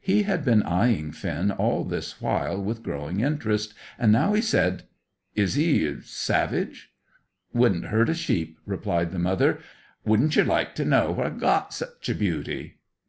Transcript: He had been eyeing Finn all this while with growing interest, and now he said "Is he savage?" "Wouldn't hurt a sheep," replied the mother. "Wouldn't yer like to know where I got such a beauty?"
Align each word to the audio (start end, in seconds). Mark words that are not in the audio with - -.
He 0.00 0.22
had 0.22 0.44
been 0.44 0.62
eyeing 0.62 1.10
Finn 1.10 1.50
all 1.50 1.82
this 1.82 2.20
while 2.20 2.62
with 2.62 2.84
growing 2.84 3.18
interest, 3.18 3.74
and 3.98 4.12
now 4.12 4.32
he 4.32 4.40
said 4.40 4.84
"Is 5.34 5.54
he 5.54 5.96
savage?" 6.02 6.92
"Wouldn't 7.52 7.86
hurt 7.86 8.08
a 8.08 8.14
sheep," 8.14 8.58
replied 8.64 9.10
the 9.10 9.18
mother. 9.18 9.58
"Wouldn't 10.04 10.36
yer 10.36 10.44
like 10.44 10.76
to 10.76 10.84
know 10.84 11.10
where 11.10 11.26
I 11.26 11.30
got 11.30 11.74
such 11.74 12.08
a 12.08 12.14
beauty?" 12.14 12.76